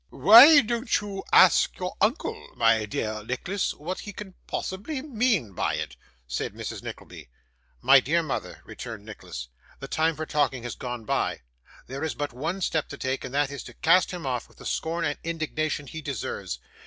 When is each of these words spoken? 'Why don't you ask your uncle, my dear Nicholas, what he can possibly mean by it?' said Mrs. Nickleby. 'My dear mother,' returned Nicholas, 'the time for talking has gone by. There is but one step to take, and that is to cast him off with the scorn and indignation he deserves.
'Why 0.09 0.61
don't 0.61 0.99
you 0.99 1.23
ask 1.31 1.77
your 1.77 1.93
uncle, 2.01 2.55
my 2.55 2.87
dear 2.87 3.23
Nicholas, 3.23 3.75
what 3.75 3.99
he 3.99 4.11
can 4.13 4.33
possibly 4.47 4.99
mean 5.03 5.53
by 5.53 5.75
it?' 5.75 5.95
said 6.25 6.55
Mrs. 6.55 6.81
Nickleby. 6.81 7.29
'My 7.83 7.99
dear 7.99 8.23
mother,' 8.23 8.63
returned 8.65 9.05
Nicholas, 9.05 9.49
'the 9.79 9.87
time 9.89 10.15
for 10.15 10.25
talking 10.25 10.63
has 10.63 10.73
gone 10.73 11.05
by. 11.05 11.41
There 11.85 12.03
is 12.03 12.15
but 12.15 12.33
one 12.33 12.61
step 12.61 12.89
to 12.89 12.97
take, 12.97 13.23
and 13.23 13.35
that 13.35 13.51
is 13.51 13.61
to 13.65 13.75
cast 13.75 14.09
him 14.09 14.25
off 14.25 14.47
with 14.47 14.57
the 14.57 14.65
scorn 14.65 15.05
and 15.05 15.19
indignation 15.23 15.85
he 15.85 16.01
deserves. 16.01 16.57